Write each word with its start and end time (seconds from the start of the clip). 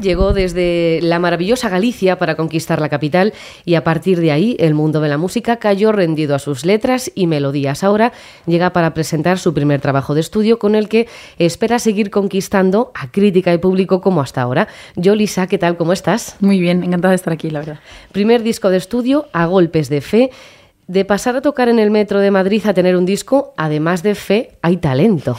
Llegó 0.00 0.32
desde 0.32 1.00
la 1.02 1.18
maravillosa 1.18 1.68
Galicia 1.68 2.18
para 2.18 2.34
conquistar 2.34 2.80
la 2.80 2.88
capital 2.88 3.34
y 3.66 3.74
a 3.74 3.84
partir 3.84 4.20
de 4.20 4.32
ahí 4.32 4.56
el 4.58 4.72
mundo 4.72 5.00
de 5.00 5.08
la 5.08 5.18
música 5.18 5.56
cayó 5.56 5.92
rendido 5.92 6.34
a 6.34 6.38
sus 6.38 6.64
letras 6.64 7.12
y 7.14 7.26
melodías. 7.26 7.84
Ahora 7.84 8.12
llega 8.46 8.70
para 8.70 8.94
presentar 8.94 9.38
su 9.38 9.52
primer 9.52 9.82
trabajo 9.82 10.14
de 10.14 10.20
estudio 10.20 10.58
con 10.58 10.76
el 10.76 10.88
que 10.88 11.08
espera 11.38 11.78
seguir 11.78 12.10
conquistando 12.10 12.90
a 12.94 13.10
crítica 13.10 13.52
y 13.52 13.58
público 13.58 14.00
como 14.00 14.22
hasta 14.22 14.40
ahora. 14.40 14.66
Yo, 14.94 15.14
Lisa, 15.14 15.46
¿qué 15.46 15.58
tal? 15.58 15.76
¿Cómo 15.76 15.92
estás? 15.92 16.36
Muy 16.40 16.58
bien, 16.58 16.82
encantada 16.82 17.10
de 17.10 17.16
estar 17.16 17.34
aquí, 17.34 17.50
la 17.50 17.58
verdad. 17.58 17.80
Primer 18.12 18.42
disco 18.42 18.70
de 18.70 18.78
estudio 18.78 19.26
a 19.32 19.44
golpes 19.44 19.90
de 19.90 20.00
fe. 20.00 20.30
De 20.86 21.04
pasar 21.04 21.34
a 21.36 21.42
tocar 21.42 21.68
en 21.68 21.80
el 21.80 21.90
metro 21.90 22.20
de 22.20 22.30
Madrid 22.30 22.64
a 22.64 22.72
tener 22.72 22.96
un 22.96 23.04
disco, 23.04 23.52
además 23.56 24.04
de 24.04 24.14
fe, 24.14 24.52
hay 24.62 24.76
talento. 24.76 25.36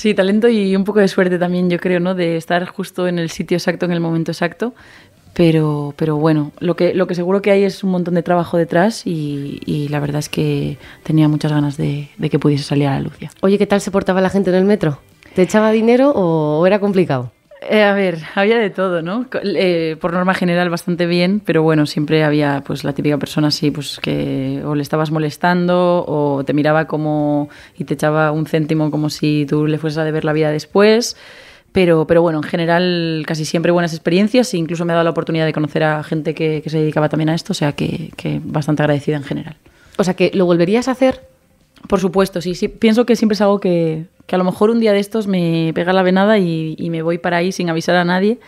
Sí, 0.00 0.14
talento 0.14 0.48
y 0.48 0.74
un 0.74 0.84
poco 0.84 1.00
de 1.00 1.08
suerte 1.08 1.38
también, 1.38 1.68
yo 1.68 1.78
creo, 1.78 2.00
¿no? 2.00 2.14
De 2.14 2.38
estar 2.38 2.64
justo 2.64 3.06
en 3.06 3.18
el 3.18 3.28
sitio 3.28 3.58
exacto, 3.58 3.84
en 3.84 3.92
el 3.92 4.00
momento 4.00 4.30
exacto. 4.30 4.72
Pero, 5.34 5.92
pero 5.94 6.16
bueno, 6.16 6.52
lo 6.58 6.74
que, 6.74 6.94
lo 6.94 7.06
que 7.06 7.14
seguro 7.14 7.42
que 7.42 7.50
hay 7.50 7.64
es 7.64 7.84
un 7.84 7.90
montón 7.90 8.14
de 8.14 8.22
trabajo 8.22 8.56
detrás 8.56 9.02
y, 9.04 9.88
la 9.90 10.00
verdad 10.00 10.20
es 10.20 10.30
que 10.30 10.78
tenía 11.02 11.28
muchas 11.28 11.52
ganas 11.52 11.76
de, 11.76 12.08
que 12.30 12.38
pudiese 12.38 12.64
salir 12.64 12.86
a 12.88 12.94
la 12.94 13.00
luz. 13.00 13.12
Oye, 13.42 13.58
¿qué 13.58 13.66
tal 13.66 13.82
se 13.82 13.90
portaba 13.90 14.22
la 14.22 14.30
gente 14.30 14.48
en 14.48 14.56
el 14.56 14.64
metro? 14.64 15.00
¿Te 15.34 15.42
echaba 15.42 15.70
dinero 15.70 16.12
o 16.12 16.66
era 16.66 16.80
complicado? 16.80 17.30
Eh, 17.72 17.84
a 17.84 17.94
ver, 17.94 18.18
había 18.34 18.58
de 18.58 18.68
todo, 18.68 19.00
¿no? 19.00 19.26
Eh, 19.44 19.96
por 20.00 20.12
norma 20.12 20.34
general 20.34 20.70
bastante 20.70 21.06
bien, 21.06 21.38
pero 21.38 21.62
bueno, 21.62 21.86
siempre 21.86 22.24
había 22.24 22.64
pues 22.66 22.82
la 22.82 22.94
típica 22.94 23.16
persona 23.16 23.46
así, 23.46 23.70
pues 23.70 24.00
que 24.02 24.60
o 24.66 24.74
le 24.74 24.82
estabas 24.82 25.12
molestando 25.12 26.04
o 26.04 26.42
te 26.44 26.52
miraba 26.52 26.88
como 26.88 27.48
y 27.78 27.84
te 27.84 27.94
echaba 27.94 28.32
un 28.32 28.46
céntimo 28.46 28.90
como 28.90 29.08
si 29.08 29.46
tú 29.48 29.68
le 29.68 29.78
fueses 29.78 29.98
a 29.98 30.04
deber 30.04 30.24
la 30.24 30.32
vida 30.32 30.50
después. 30.50 31.16
Pero, 31.70 32.08
pero 32.08 32.22
bueno, 32.22 32.38
en 32.38 32.42
general 32.42 33.22
casi 33.24 33.44
siempre 33.44 33.70
buenas 33.70 33.94
experiencias 33.94 34.52
e 34.52 34.56
incluso 34.56 34.84
me 34.84 34.92
ha 34.92 34.96
dado 34.96 35.04
la 35.04 35.10
oportunidad 35.10 35.46
de 35.46 35.52
conocer 35.52 35.84
a 35.84 36.02
gente 36.02 36.34
que, 36.34 36.62
que 36.62 36.70
se 36.70 36.78
dedicaba 36.80 37.08
también 37.08 37.28
a 37.28 37.36
esto, 37.36 37.52
o 37.52 37.54
sea 37.54 37.70
que, 37.70 38.10
que 38.16 38.40
bastante 38.42 38.82
agradecida 38.82 39.16
en 39.16 39.22
general. 39.22 39.54
O 39.96 40.02
sea 40.02 40.14
que, 40.14 40.32
¿lo 40.34 40.44
volverías 40.44 40.88
a 40.88 40.90
hacer? 40.90 41.20
Por 41.88 42.00
supuesto, 42.00 42.40
sí, 42.40 42.56
sí. 42.56 42.66
Pienso 42.66 43.06
que 43.06 43.14
siempre 43.14 43.34
es 43.34 43.40
algo 43.40 43.60
que, 43.60 44.06
que 44.30 44.36
a 44.36 44.38
lo 44.38 44.44
mejor 44.44 44.70
un 44.70 44.78
día 44.78 44.92
de 44.92 45.00
estos 45.00 45.26
me 45.26 45.72
pega 45.74 45.92
la 45.92 46.04
venada 46.04 46.38
y, 46.38 46.76
me 46.88 47.02
voy 47.02 47.18
para 47.18 47.38
ahí 47.38 47.50
sin 47.50 47.68
avisar 47.68 47.96
a 47.96 48.04
nadie. 48.04 48.38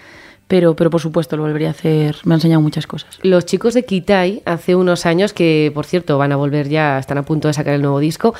Pero, 0.46 0.76
pero 0.76 0.90
por 0.90 1.00
supuesto 1.00 1.36
lo 1.36 1.42
volvería 1.42 1.68
a 1.68 1.70
hacer, 1.72 2.18
me 2.24 2.34
ha 2.34 2.36
enseñado 2.36 2.60
muchas 2.60 2.86
cosas. 2.86 3.18
Los 3.22 3.46
chicos 3.46 3.74
de 3.74 3.84
Kitai, 3.84 4.42
hace 4.44 4.76
unos 4.76 5.06
años, 5.06 5.32
que 5.32 5.72
por 5.74 5.84
cierto 5.84 6.18
van 6.18 6.30
a 6.30 6.36
volver 6.36 6.68
ya, 6.68 7.00
están 7.00 7.18
a 7.18 7.24
punto 7.24 7.48
de 7.48 7.54
sacar 7.54 7.74
el 7.74 7.82
nuevo 7.82 7.98
disco, 7.98 8.32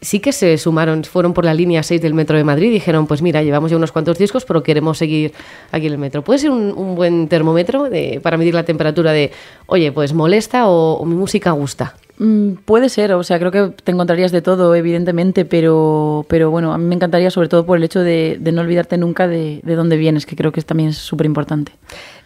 sí 0.00 0.20
que 0.20 0.32
se 0.32 0.58
sumaron, 0.58 1.04
fueron 1.04 1.34
por 1.34 1.44
la 1.44 1.54
línea 1.54 1.82
6 1.82 2.00
del 2.00 2.14
Metro 2.14 2.36
de 2.36 2.44
Madrid 2.44 2.68
y 2.68 2.74
dijeron, 2.74 3.06
pues 3.06 3.22
mira, 3.22 3.42
llevamos 3.42 3.70
ya 3.70 3.76
unos 3.76 3.92
cuantos 3.92 4.18
discos, 4.18 4.44
pero 4.44 4.62
queremos 4.62 4.98
seguir 4.98 5.32
aquí 5.72 5.86
en 5.86 5.92
el 5.92 5.98
metro. 5.98 6.22
¿Puede 6.22 6.38
ser 6.38 6.50
un, 6.50 6.72
un 6.72 6.94
buen 6.94 7.28
termómetro 7.28 7.84
de, 7.84 8.20
para 8.22 8.36
medir 8.36 8.54
la 8.54 8.64
temperatura 8.64 9.12
de, 9.12 9.32
oye, 9.66 9.92
pues 9.92 10.12
molesta 10.12 10.68
o, 10.68 10.94
o 10.94 11.04
mi 11.04 11.14
música 11.14 11.50
gusta? 11.52 11.94
Mm, 12.18 12.54
puede 12.64 12.88
ser, 12.88 13.12
o 13.12 13.22
sea, 13.22 13.38
creo 13.38 13.52
que 13.52 13.82
te 13.82 13.92
encontrarías 13.92 14.32
de 14.32 14.42
todo, 14.42 14.74
evidentemente, 14.74 15.44
pero, 15.44 16.26
pero 16.28 16.50
bueno, 16.50 16.72
a 16.72 16.78
mí 16.78 16.84
me 16.84 16.96
encantaría 16.96 17.30
sobre 17.30 17.48
todo 17.48 17.64
por 17.64 17.78
el 17.78 17.84
hecho 17.84 18.00
de, 18.00 18.38
de 18.40 18.52
no 18.52 18.60
olvidarte 18.60 18.98
nunca 18.98 19.28
de, 19.28 19.60
de, 19.62 19.74
dónde 19.76 19.96
vienes, 19.96 20.26
que 20.26 20.34
creo 20.34 20.50
que 20.50 20.60
también 20.62 20.90
es 20.90 20.98
súper 20.98 21.26
importante. 21.26 21.72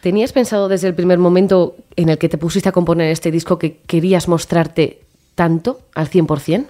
¿Tenías 0.01 0.33
pensado 0.33 0.69
desde 0.69 0.89
el 0.89 0.95
primer 0.95 1.19
momento 1.19 1.77
en 1.97 2.09
el 2.09 2.17
que 2.17 2.31
te 2.31 2.39
pusiste 2.39 2.70
a 2.70 2.73
componer 2.73 3.11
este 3.11 3.31
disco 3.31 3.59
que 3.59 3.79
querías 3.86 4.29
mostrarte 4.29 5.01
tanto 5.34 5.81
al 5.95 6.09
100%? 6.09 6.64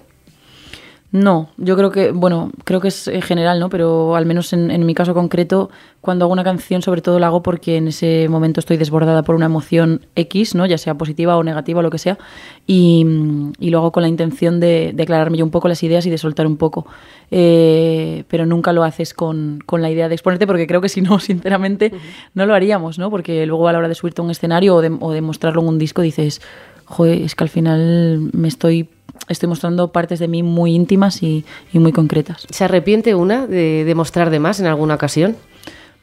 No, 1.13 1.49
yo 1.57 1.77
creo 1.77 1.91
que, 1.91 2.11
bueno, 2.11 2.49
creo 2.63 2.81
que 2.81 2.87
es 2.87 3.07
en 3.07 3.21
general, 3.21 3.59
¿no? 3.59 3.69
Pero 3.69 4.15
al 4.15 4.25
menos 4.25 4.51
en, 4.51 4.71
en, 4.71 4.83
mi 4.83 4.95
caso 4.95 5.13
concreto, 5.13 5.69
cuando 6.01 6.25
hago 6.25 6.33
una 6.33 6.43
canción, 6.43 6.81
sobre 6.81 7.03
todo 7.03 7.19
la 7.19 7.27
hago 7.27 7.43
porque 7.43 7.77
en 7.77 7.89
ese 7.89 8.27
momento 8.29 8.59
estoy 8.59 8.77
desbordada 8.77 9.21
por 9.21 9.35
una 9.35 9.45
emoción 9.45 10.07
X, 10.15 10.55
¿no? 10.55 10.65
Ya 10.65 10.79
sea 10.79 10.95
positiva 10.95 11.37
o 11.37 11.43
negativa 11.43 11.81
o 11.81 11.83
lo 11.83 11.91
que 11.91 11.99
sea, 11.99 12.17
y, 12.65 13.05
y 13.59 13.69
lo 13.69 13.77
hago 13.77 13.91
con 13.91 14.01
la 14.01 14.09
intención 14.09 14.59
de, 14.59 14.91
de, 14.95 15.03
aclararme 15.03 15.37
yo 15.37 15.45
un 15.45 15.51
poco 15.51 15.67
las 15.67 15.83
ideas 15.83 16.03
y 16.07 16.09
de 16.09 16.17
soltar 16.17 16.47
un 16.47 16.57
poco. 16.57 16.87
Eh, 17.29 18.23
pero 18.27 18.47
nunca 18.47 18.73
lo 18.73 18.83
haces 18.83 19.13
con, 19.13 19.59
con, 19.67 19.83
la 19.83 19.91
idea 19.91 20.09
de 20.09 20.15
exponerte, 20.15 20.47
porque 20.47 20.65
creo 20.65 20.81
que 20.81 20.89
si 20.89 21.01
no, 21.01 21.19
sinceramente, 21.19 21.91
uh 21.93 21.95
-huh. 21.95 22.29
no 22.33 22.47
lo 22.47 22.55
haríamos, 22.55 22.97
¿no? 22.97 23.11
Porque 23.11 23.45
luego 23.45 23.67
a 23.67 23.71
la 23.71 23.77
hora 23.77 23.87
de 23.87 23.93
subirte 23.93 24.21
a 24.21 24.25
un 24.25 24.31
escenario 24.31 24.77
o 24.77 24.81
de, 24.81 24.91
o 24.99 25.11
de 25.11 25.21
mostrarlo 25.21 25.61
en 25.61 25.67
un 25.67 25.77
disco 25.77 26.01
dices, 26.01 26.41
joder, 26.85 27.21
es 27.21 27.35
que 27.35 27.43
al 27.43 27.49
final 27.51 28.31
me 28.33 28.47
estoy 28.47 28.89
estoy 29.27 29.49
mostrando 29.49 29.91
partes 29.91 30.19
de 30.19 30.27
mí 30.27 30.43
muy 30.43 30.73
íntimas 30.73 31.23
y, 31.23 31.45
y 31.71 31.79
muy 31.79 31.91
concretas. 31.91 32.45
¿Se 32.49 32.63
arrepiente 32.63 33.15
una 33.15 33.47
de, 33.47 33.83
de, 33.83 33.95
mostrar 33.95 34.29
de 34.29 34.39
más 34.39 34.59
en 34.59 34.65
alguna 34.65 34.95
ocasión? 34.95 35.35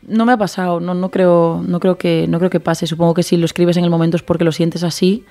No 0.03 0.25
me 0.25 0.33
ha 0.33 0.37
pasado, 0.37 0.81
no, 0.81 0.95
no, 0.95 1.11
creo, 1.11 1.63
no, 1.67 1.79
creo 1.79 1.99
que, 1.99 2.27
no 2.29 2.39
creo 2.39 2.51
que 2.51 2.61
pase. 2.61 2.87
Supongo 2.87 3.15
que 3.15 3.23
si 3.23 3.37
lo 3.37 3.45
escribes 3.45 3.77
en 3.77 3.85
el 3.85 3.91
momento 3.91 4.17
es 4.17 4.23
porque 4.23 4.45
lo 4.45 4.53
sientes 4.53 4.83
así 4.83 5.25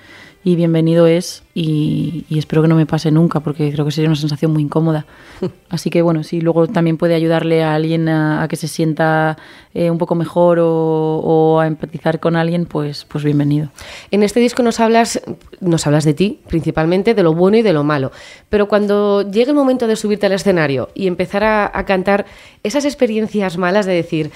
y 0.44 0.54
bienvenido 0.56 1.06
es 1.06 1.42
y, 1.62 2.24
y, 2.30 2.38
espero 2.38 2.62
que 2.62 2.68
no 2.68 2.74
me 2.74 2.86
pase 2.86 3.10
nunca 3.10 3.40
porque 3.40 3.70
creo 3.70 3.84
que 3.84 3.90
sería 3.90 4.08
una 4.08 4.16
sensación 4.16 4.50
muy 4.50 4.62
incómoda. 4.62 5.04
Así 5.68 5.90
que 5.90 6.00
bueno, 6.00 6.24
si 6.24 6.40
luego 6.40 6.66
también 6.68 6.96
puede 6.96 7.14
ayudarle 7.14 7.62
a 7.62 7.74
alguien 7.74 8.08
a, 8.08 8.42
a 8.42 8.48
que 8.48 8.56
se 8.56 8.66
sienta 8.66 9.36
eh, 9.74 9.90
un 9.90 9.98
poco 9.98 10.14
mejor 10.14 10.58
o, 10.58 11.20
o, 11.22 11.60
a 11.60 11.66
empatizar 11.66 12.18
con 12.18 12.36
alguien, 12.36 12.64
pues, 12.64 13.04
pues 13.04 13.24
bienvenido. 13.24 13.68
En 14.10 14.22
este 14.22 14.40
disco 14.40 14.62
nos 14.62 14.80
hablas, 14.80 15.20
nos 15.60 15.86
hablas 15.86 16.04
de 16.04 16.14
ti 16.14 16.40
principalmente, 16.48 17.12
de 17.12 17.22
lo 17.22 17.34
bueno 17.34 17.58
y 17.58 17.62
de 17.62 17.74
lo 17.74 17.84
malo, 17.84 18.10
pero 18.48 18.66
cuando 18.66 19.30
llegue 19.30 19.50
el 19.50 19.56
momento 19.56 19.86
de 19.86 19.96
subirte 19.96 20.24
al 20.24 20.32
escenario 20.32 20.88
y 20.94 21.08
empezar 21.08 21.44
a, 21.44 21.70
a 21.74 21.84
cantar 21.84 22.24
esas 22.62 22.86
experiencias 22.86 23.58
malas 23.58 23.84
de 23.84 23.92
decir, 23.92 24.30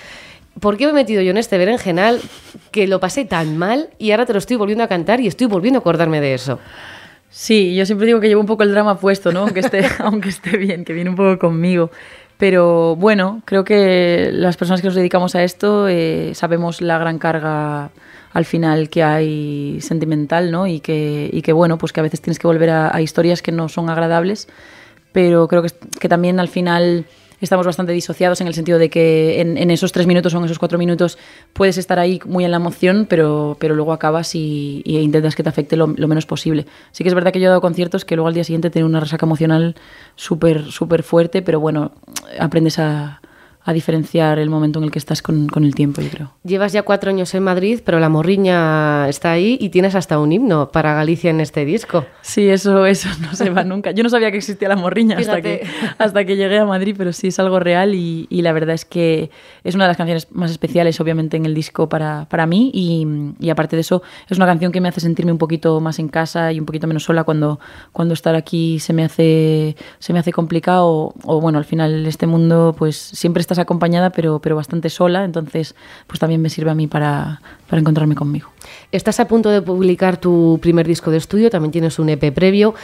¿por 0.60 0.76
qué 0.76 0.84
me 0.84 0.90
he 0.90 0.94
metido 0.94 1.22
yo 1.22 1.30
en 1.30 1.38
este 1.38 1.56
berenjenal 1.56 2.20
que 2.70 2.86
lo 2.86 3.00
pasé 3.00 3.24
tan 3.24 3.56
mal 3.56 3.88
y 3.98 4.10
ahora 4.10 4.26
te 4.26 4.34
lo 4.34 4.38
estoy 4.38 4.58
volviendo 4.58 4.84
a 4.84 4.88
cantar 4.88 5.20
y 5.20 5.26
estoy 5.26 5.46
volviendo 5.46 5.78
a 5.78 5.80
acordarme 5.80 6.20
de 6.20 6.34
eso? 6.34 6.58
Sí, 7.36 7.74
yo 7.74 7.84
siempre 7.84 8.06
digo 8.06 8.20
que 8.20 8.28
llevo 8.28 8.40
un 8.40 8.46
poco 8.46 8.62
el 8.62 8.70
drama 8.70 8.96
puesto, 8.96 9.32
¿no? 9.32 9.40
Aunque 9.40 9.58
esté, 9.58 9.84
aunque 9.98 10.28
esté 10.28 10.56
bien, 10.56 10.84
que 10.84 10.92
viene 10.92 11.10
un 11.10 11.16
poco 11.16 11.36
conmigo. 11.36 11.90
Pero 12.38 12.94
bueno, 12.94 13.42
creo 13.44 13.64
que 13.64 14.30
las 14.32 14.56
personas 14.56 14.80
que 14.80 14.86
nos 14.86 14.94
dedicamos 14.94 15.34
a 15.34 15.42
esto 15.42 15.88
eh, 15.88 16.30
sabemos 16.34 16.80
la 16.80 16.96
gran 16.96 17.18
carga 17.18 17.90
al 18.32 18.44
final 18.44 18.88
que 18.88 19.02
hay 19.02 19.80
sentimental, 19.80 20.52
¿no? 20.52 20.68
Y 20.68 20.78
que, 20.78 21.28
y 21.32 21.42
que 21.42 21.52
bueno, 21.52 21.76
pues 21.76 21.92
que 21.92 21.98
a 21.98 22.04
veces 22.04 22.20
tienes 22.20 22.38
que 22.38 22.46
volver 22.46 22.70
a, 22.70 22.94
a 22.94 23.02
historias 23.02 23.42
que 23.42 23.50
no 23.50 23.68
son 23.68 23.90
agradables, 23.90 24.46
pero 25.10 25.48
creo 25.48 25.62
que, 25.62 25.70
que 25.98 26.08
también 26.08 26.38
al 26.38 26.48
final 26.48 27.04
estamos 27.44 27.66
bastante 27.66 27.92
disociados 27.92 28.40
en 28.40 28.46
el 28.46 28.54
sentido 28.54 28.78
de 28.78 28.90
que 28.90 29.40
en, 29.40 29.70
esos 29.70 29.92
tres 29.92 30.06
minutos 30.06 30.34
o 30.34 30.38
en 30.38 30.44
esos 30.44 30.58
cuatro 30.58 30.78
minutos 30.78 31.18
puedes 31.52 31.78
estar 31.78 31.98
ahí 31.98 32.20
muy 32.24 32.44
en 32.44 32.50
la 32.50 32.56
emoción, 32.56 33.06
pero, 33.08 33.56
pero 33.60 33.74
luego 33.74 33.92
acabas 33.92 34.34
y, 34.34 34.82
intentas 34.84 35.36
que 35.36 35.42
te 35.42 35.48
afecte 35.48 35.76
lo, 35.76 35.86
lo, 35.86 36.08
menos 36.08 36.26
posible. 36.26 36.66
Sí 36.92 37.04
que 37.04 37.08
es 37.08 37.14
verdad 37.14 37.32
que 37.32 37.40
yo 37.40 37.46
he 37.46 37.48
dado 37.48 37.60
conciertos 37.60 38.04
que 38.04 38.16
luego 38.16 38.28
al 38.28 38.34
día 38.34 38.44
siguiente 38.44 38.70
tienen 38.70 38.88
una 38.88 39.00
resaca 39.00 39.26
emocional 39.26 39.76
súper, 40.16 40.70
súper 40.70 41.02
fuerte, 41.02 41.42
pero 41.42 41.60
bueno, 41.60 41.92
aprendes 42.38 42.78
a, 42.78 43.20
a 43.66 43.72
diferenciar 43.72 44.38
el 44.38 44.50
momento 44.50 44.78
en 44.78 44.84
el 44.84 44.90
que 44.90 44.98
estás 44.98 45.22
con, 45.22 45.48
con, 45.48 45.64
el 45.64 45.74
tiempo, 45.74 46.02
yo 46.02 46.10
creo. 46.10 46.32
Llevas 46.44 46.74
ya 46.74 46.82
cuatro 46.82 47.08
años 47.08 47.34
en 47.34 47.42
Madrid, 47.42 47.80
pero 47.82 47.98
la 47.98 48.10
morriña 48.10 49.08
está 49.08 49.32
ahí 49.32 49.56
y 49.58 49.70
tienes 49.70 49.94
hasta 49.94 50.18
un 50.18 50.32
himno 50.32 50.70
para 50.70 50.92
Galicia 50.92 51.30
en 51.30 51.40
este 51.40 51.64
disco. 51.64 52.04
Sí, 52.20 52.46
eso, 52.46 52.84
eso 52.84 53.08
no 53.22 53.34
se 53.34 53.48
va 53.48 53.64
nunca. 53.64 53.92
Yo 53.92 54.02
no 54.02 54.10
sabía 54.10 54.30
que 54.30 54.36
existía 54.36 54.68
la 54.68 54.76
morriña 54.76 55.16
hasta 55.16 55.40
que, 55.40 55.66
hasta 55.98 56.26
que 56.26 56.36
llegué 56.36 56.58
a 56.58 56.66
Madrid, 56.66 56.94
pero 56.98 57.14
sí 57.14 57.28
es 57.28 57.38
algo 57.38 57.58
real 57.58 57.94
y, 57.94 58.26
y, 58.28 58.42
la 58.42 58.52
verdad 58.52 58.74
es 58.74 58.84
que 58.84 59.30
es 59.64 59.74
una 59.74 59.84
de 59.84 59.88
las 59.88 59.96
canciones 59.96 60.30
más 60.30 60.50
especiales, 60.50 61.00
obviamente, 61.00 61.38
en 61.38 61.46
el 61.46 61.54
disco 61.54 61.88
para, 61.88 62.26
para 62.28 62.44
mí 62.44 62.70
y, 62.74 63.06
y, 63.40 63.48
aparte 63.48 63.76
de 63.76 63.80
eso, 63.80 64.02
es 64.28 64.36
una 64.36 64.44
canción 64.46 64.72
que 64.72 64.82
me 64.82 64.88
hace 64.90 65.00
sentirme 65.00 65.32
un 65.32 65.38
poquito 65.38 65.80
más 65.80 65.98
en 65.98 66.08
casa 66.08 66.52
y 66.52 66.60
un 66.60 66.66
poquito 66.66 66.86
menos 66.86 67.04
sola 67.04 67.24
cuando, 67.24 67.58
cuando 67.92 68.12
estar 68.12 68.34
aquí 68.34 68.78
se 68.78 68.92
me 68.92 69.04
hace, 69.04 69.74
se 70.00 70.12
me 70.12 70.18
hace 70.18 70.32
complicado 70.32 70.86
o, 70.86 71.14
o 71.24 71.40
bueno, 71.40 71.56
al 71.56 71.64
final 71.64 72.04
este 72.04 72.26
mundo 72.26 72.74
pues 72.76 72.96
siempre 72.96 73.40
está 73.40 73.53
estás 73.54 73.62
acompañada, 73.62 74.10
pero, 74.10 74.40
pero 74.40 74.56
bastante 74.56 74.90
sola, 74.90 75.24
entonces 75.24 75.74
pues 76.06 76.18
también 76.18 76.42
me 76.42 76.50
sirve 76.50 76.70
a 76.70 76.74
mí 76.74 76.86
para, 76.86 77.40
para 77.68 77.80
encontrarme 77.80 78.14
conmigo. 78.14 78.50
Estás 78.92 79.20
a 79.20 79.28
punto 79.28 79.50
de 79.50 79.62
publicar 79.62 80.16
tu 80.16 80.58
primer 80.60 80.86
disco 80.86 81.10
de 81.10 81.18
estudio, 81.18 81.50
también 81.50 81.72
tienes 81.72 81.98
un 81.98 82.08
EP 82.08 82.32
previo. 82.34 82.74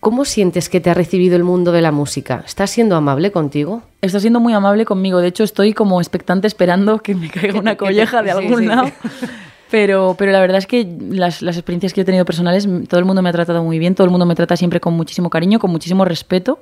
¿Cómo 0.00 0.24
sientes 0.24 0.68
que 0.68 0.80
te 0.80 0.90
ha 0.90 0.94
recibido 0.94 1.36
el 1.36 1.44
mundo 1.44 1.70
de 1.70 1.80
la 1.80 1.92
música? 1.92 2.42
¿Estás 2.44 2.70
siendo 2.70 2.96
amable 2.96 3.30
contigo? 3.30 3.82
Está 4.00 4.18
siendo 4.18 4.40
muy 4.40 4.52
amable 4.52 4.84
conmigo. 4.84 5.20
De 5.20 5.28
hecho, 5.28 5.44
estoy 5.44 5.74
como 5.74 6.00
expectante 6.00 6.48
esperando 6.48 6.98
que 6.98 7.14
me 7.14 7.30
caiga 7.30 7.60
una 7.60 7.76
colleja 7.76 8.20
de 8.22 8.30
algún 8.32 8.58
sí, 8.58 8.66
lado. 8.66 8.86
Sí. 8.86 9.26
Pero, 9.70 10.16
pero 10.18 10.32
la 10.32 10.40
verdad 10.40 10.58
es 10.58 10.66
que 10.66 10.86
las, 11.08 11.40
las, 11.40 11.56
experiencias 11.56 11.94
que 11.94 12.02
he 12.02 12.04
tenido 12.04 12.24
personales, 12.24 12.68
todo 12.88 12.98
el 13.00 13.06
mundo 13.06 13.22
me 13.22 13.30
ha 13.30 13.32
tratado 13.32 13.62
muy 13.62 13.78
bien, 13.78 13.94
todo 13.94 14.04
el 14.04 14.10
mundo 14.10 14.26
me 14.26 14.34
trata 14.34 14.54
siempre 14.54 14.80
con 14.80 14.92
muchísimo 14.92 15.30
cariño, 15.30 15.58
con 15.58 15.70
muchísimo 15.70 16.04
respeto. 16.04 16.58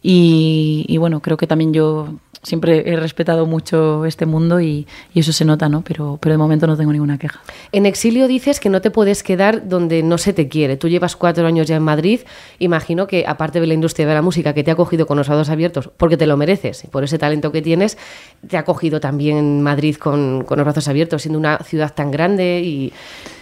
Y, 0.00 0.84
y, 0.88 0.96
bueno, 0.98 1.20
creo 1.20 1.36
que 1.36 1.46
también 1.46 1.74
yo 1.74 2.14
siempre 2.42 2.84
he 2.86 2.96
respetado 2.96 3.46
mucho 3.46 4.04
este 4.04 4.26
mundo 4.26 4.60
y, 4.60 4.86
eso 5.14 5.32
se 5.32 5.44
nota, 5.44 5.68
¿no? 5.68 5.82
Pero, 5.82 6.16
pero 6.20 6.32
de 6.32 6.38
momento 6.38 6.66
no 6.68 6.76
tengo 6.76 6.92
ninguna 6.92 7.18
queja. 7.18 7.40
En 7.72 7.86
exilio 7.86 8.28
dices 8.28 8.60
que 8.60 8.68
no 8.68 8.80
te 8.80 8.92
puedes 8.92 9.24
quedar 9.24 9.68
donde 9.68 10.04
no 10.04 10.16
se 10.16 10.32
te 10.32 10.48
quiere. 10.48 10.76
Tú 10.76 10.88
llevas 10.88 11.16
cuatro 11.16 11.44
años 11.46 11.66
ya 11.66 11.74
en 11.74 11.82
Madrid. 11.82 12.20
Imagino 12.60 13.08
que, 13.08 13.24
aparte 13.26 13.60
de 13.60 13.66
la 13.66 13.74
industria 13.74 14.06
de 14.06 14.14
la 14.14 14.22
música 14.22 14.52
que 14.52 14.62
te 14.62 14.70
ha 14.70 14.76
cogido 14.76 15.06
con 15.06 15.16
los 15.16 15.26
brazos 15.26 15.48
abiertos, 15.50 15.90
porque 15.96 16.16
te 16.16 16.26
lo 16.26 16.36
mereces, 16.36 16.86
por 16.92 17.02
ese 17.02 17.18
talento 17.18 17.50
que 17.50 17.62
tienes, 17.62 17.98
te 18.46 18.56
ha 18.56 18.64
cogido 18.64 19.00
también 19.00 19.60
Madrid 19.62 19.96
con, 19.96 20.44
con 20.44 20.58
los 20.58 20.64
brazos 20.64 20.86
abiertos, 20.86 21.22
siendo 21.22 21.38
una 21.38 21.58
ciudad 21.58 21.92
tan 21.92 22.12
grande 22.12 22.60
y, 22.64 22.92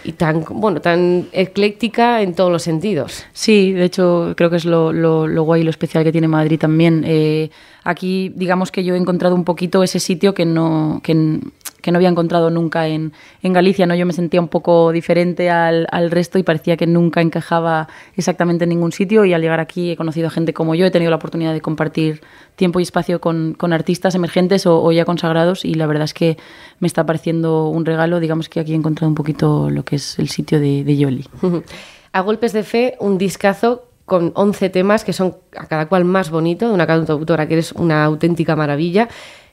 y, 0.03 0.13
tan, 0.13 0.43
bueno, 0.49 0.81
tan 0.81 1.27
ecléctica 1.31 2.21
en 2.21 2.33
todos 2.33 2.51
los 2.51 2.63
sentidos. 2.63 3.25
Sí, 3.33 3.71
de 3.73 3.85
hecho, 3.85 4.33
creo 4.35 4.49
que 4.49 4.57
es 4.57 4.65
lo, 4.65 4.91
lo, 4.91 5.27
lo 5.27 5.43
guay 5.43 5.61
y 5.61 5.63
lo 5.63 5.69
especial 5.69 6.03
que 6.03 6.11
tiene 6.11 6.27
Madrid 6.27 6.59
también. 6.59 7.03
Eh, 7.05 7.51
Aquí, 7.87 8.33
digamos 8.35 8.69
que 8.69 8.83
yo 8.83 8.95
he 8.95 8.97
encontrado 8.97 9.33
un 9.33 9.45
poquito 9.45 9.81
ese 9.81 10.01
sitio 10.01 10.33
que 10.33 10.43
no, 10.43 10.99
que, 11.05 11.13
no 11.13 11.95
había 11.95 12.09
encontrado 12.09 12.49
nunca 12.49 12.85
en, 12.89 13.13
en, 13.41 13.53
Galicia. 13.53 13.85
¿no? 13.85 13.95
Yo 13.95 14.05
me 14.05 14.11
sentía 14.11 14.41
un 14.41 14.49
poco 14.49 14.91
diferente 14.91 15.49
al, 15.49 15.87
al, 15.89 16.11
resto 16.11 16.37
y 16.37 16.43
parecía 16.43 16.75
que 16.75 16.85
nunca 16.85 17.21
encajaba 17.21 17.87
exactamente 18.17 18.65
en 18.65 18.71
ningún 18.71 18.91
sitio. 18.91 19.23
Y 19.23 19.31
al 19.31 19.39
llegar 19.39 19.61
aquí 19.61 19.91
he 19.91 19.95
conocido 19.95 20.29
gente 20.29 20.53
como 20.53 20.75
yo, 20.75 20.85
he 20.85 20.91
tenido 20.91 21.11
la 21.11 21.15
oportunidad 21.15 21.53
de 21.53 21.61
compartir 21.61 22.19
tiempo 22.57 22.81
y 22.81 22.83
espacio 22.83 23.21
con, 23.21 23.53
con 23.53 23.71
artistas 23.71 24.15
emergentes 24.15 24.65
o, 24.65 24.83
o, 24.83 24.91
ya 24.91 25.05
consagrados. 25.05 25.63
Y 25.63 25.75
la 25.75 25.87
verdad 25.87 26.03
es 26.03 26.13
que 26.13 26.37
me 26.81 26.87
está 26.87 27.05
pareciendo 27.05 27.69
un 27.69 27.85
regalo. 27.85 28.19
Digamos 28.19 28.49
que 28.49 28.59
aquí 28.59 28.73
he 28.73 28.75
encontrado 28.75 29.07
un 29.07 29.15
poquito 29.15 29.69
lo 29.69 29.85
que 29.85 29.95
es 29.95 30.19
el 30.19 30.27
sitio 30.27 30.59
de, 30.59 30.83
de 30.83 30.97
Yoli. 30.97 31.25
A 32.11 32.19
golpes 32.19 32.51
de 32.51 32.63
fe, 32.63 32.97
un 32.99 33.17
discazo 33.17 33.87
con 34.07 34.31
11 34.35 34.69
temas 34.69 35.03
que 35.03 35.11
son 35.11 35.35
a 35.57 35.65
cada 35.67 35.87
cual 35.87 36.05
más 36.05 36.29
bonito, 36.29 36.69
de 36.69 36.73
una 36.73 36.87
cantautora 36.87 37.45
que 37.45 37.55
eres 37.55 37.73
una 37.73 38.05
auténtica 38.05 38.55
maravilla, 38.55 39.09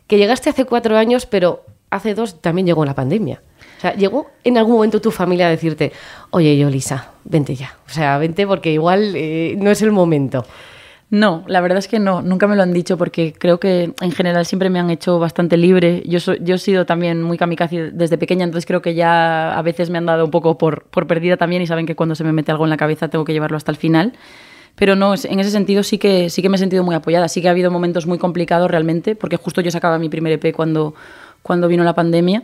que 0.06 0.16
llegaste 0.16 0.48
hace 0.48 0.64
cuatro 0.64 0.96
años, 0.96 1.26
pero 1.26 1.64
hace 1.90 2.14
dos 2.14 2.40
también 2.40 2.64
llegó 2.64 2.84
la 2.84 2.94
pandemia. 2.94 3.42
O 3.78 3.80
sea, 3.80 3.94
llegó 3.94 4.30
en 4.44 4.56
algún 4.56 4.74
momento 4.74 5.00
tu 5.00 5.10
familia 5.10 5.48
a 5.48 5.50
decirte, 5.50 5.90
oye, 6.30 6.56
yo, 6.56 6.70
Lisa, 6.70 7.10
vente 7.24 7.56
ya. 7.56 7.76
O 7.88 7.90
sea, 7.90 8.16
vente 8.18 8.46
porque 8.46 8.70
igual 8.70 9.14
eh, 9.16 9.56
no 9.58 9.72
es 9.72 9.82
el 9.82 9.90
momento. 9.90 10.46
No, 11.14 11.44
la 11.46 11.60
verdad 11.60 11.78
es 11.78 11.86
que 11.86 12.00
no, 12.00 12.22
nunca 12.22 12.48
me 12.48 12.56
lo 12.56 12.64
han 12.64 12.72
dicho 12.72 12.98
porque 12.98 13.32
creo 13.38 13.60
que 13.60 13.94
en 14.00 14.10
general 14.10 14.44
siempre 14.46 14.68
me 14.68 14.80
han 14.80 14.90
hecho 14.90 15.20
bastante 15.20 15.56
libre. 15.56 16.02
Yo, 16.06 16.18
yo 16.18 16.56
he 16.56 16.58
sido 16.58 16.86
también 16.86 17.22
muy 17.22 17.38
kamikaze 17.38 17.92
desde 17.92 18.18
pequeña, 18.18 18.42
entonces 18.42 18.66
creo 18.66 18.82
que 18.82 18.96
ya 18.96 19.56
a 19.56 19.62
veces 19.62 19.90
me 19.90 19.98
han 19.98 20.06
dado 20.06 20.24
un 20.24 20.32
poco 20.32 20.58
por, 20.58 20.86
por 20.86 21.06
perdida 21.06 21.36
también 21.36 21.62
y 21.62 21.68
saben 21.68 21.86
que 21.86 21.94
cuando 21.94 22.16
se 22.16 22.24
me 22.24 22.32
mete 22.32 22.50
algo 22.50 22.64
en 22.64 22.70
la 22.70 22.76
cabeza 22.76 23.06
tengo 23.06 23.24
que 23.24 23.32
llevarlo 23.32 23.56
hasta 23.56 23.70
el 23.70 23.76
final. 23.76 24.14
Pero 24.74 24.96
no, 24.96 25.14
en 25.14 25.38
ese 25.38 25.52
sentido 25.52 25.84
sí 25.84 25.98
que, 25.98 26.30
sí 26.30 26.42
que 26.42 26.48
me 26.48 26.56
he 26.56 26.58
sentido 26.58 26.82
muy 26.82 26.96
apoyada. 26.96 27.28
Sí 27.28 27.40
que 27.40 27.46
ha 27.46 27.52
habido 27.52 27.70
momentos 27.70 28.08
muy 28.08 28.18
complicados 28.18 28.68
realmente, 28.68 29.14
porque 29.14 29.36
justo 29.36 29.60
yo 29.60 29.70
sacaba 29.70 30.00
mi 30.00 30.08
primer 30.08 30.32
EP 30.32 30.52
cuando, 30.52 30.96
cuando 31.42 31.68
vino 31.68 31.84
la 31.84 31.94
pandemia. 31.94 32.42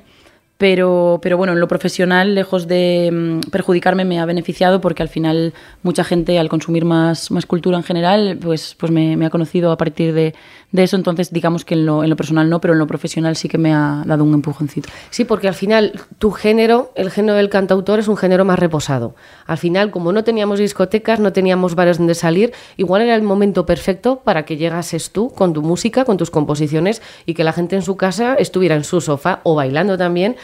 Pero, 0.60 1.20
pero 1.22 1.38
bueno, 1.38 1.54
en 1.54 1.60
lo 1.60 1.68
profesional, 1.68 2.34
lejos 2.34 2.68
de 2.68 3.08
mm, 3.10 3.48
perjudicarme, 3.50 4.04
me 4.04 4.20
ha 4.20 4.26
beneficiado 4.26 4.82
porque 4.82 5.02
al 5.02 5.08
final 5.08 5.54
mucha 5.82 6.04
gente 6.04 6.38
al 6.38 6.50
consumir 6.50 6.84
más, 6.84 7.30
más 7.30 7.46
cultura 7.46 7.78
en 7.78 7.82
general, 7.82 8.38
pues, 8.38 8.76
pues 8.78 8.92
me, 8.92 9.24
ha 9.24 9.30
conocido 9.30 9.72
a 9.72 9.78
partir 9.78 10.12
de, 10.12 10.34
de, 10.70 10.82
eso. 10.82 10.96
Entonces, 10.96 11.32
digamos 11.32 11.64
que 11.64 11.72
en 11.72 11.86
lo, 11.86 12.04
en 12.04 12.10
lo, 12.10 12.16
personal 12.16 12.50
no, 12.50 12.60
pero 12.60 12.74
en 12.74 12.78
lo 12.78 12.86
profesional 12.86 13.36
sí 13.36 13.48
que 13.48 13.56
me 13.56 13.72
ha 13.72 14.02
dado 14.04 14.22
un 14.22 14.34
empujoncito. 14.34 14.90
Sí, 15.08 15.24
porque 15.24 15.48
al 15.48 15.54
final 15.54 15.98
tu 16.18 16.30
género, 16.30 16.92
el 16.94 17.10
género 17.10 17.38
del 17.38 17.48
cantautor, 17.48 17.98
es 17.98 18.08
un 18.08 18.18
género 18.18 18.44
más 18.44 18.58
reposado. 18.58 19.14
Al 19.46 19.56
final, 19.56 19.90
como 19.90 20.12
no 20.12 20.24
teníamos 20.24 20.58
discotecas, 20.58 21.20
no 21.20 21.32
teníamos 21.32 21.74
bares 21.74 21.96
donde 21.96 22.14
salir, 22.14 22.52
igual 22.76 23.00
era 23.00 23.14
el 23.14 23.22
momento 23.22 23.64
perfecto 23.64 24.20
para 24.24 24.44
que 24.44 24.58
llegases 24.58 25.10
tú 25.10 25.30
con 25.30 25.54
tu 25.54 25.62
música, 25.62 26.04
con 26.04 26.18
tus 26.18 26.30
composiciones 26.30 27.00
y 27.24 27.32
que 27.32 27.44
la 27.44 27.54
gente 27.54 27.76
en 27.76 27.82
su 27.82 27.96
casa 27.96 28.34
estuviera 28.34 28.74
en 28.74 28.84
su 28.84 29.00
sofá 29.00 29.40
o 29.44 29.54
bailando 29.54 29.96
también 29.96 30.36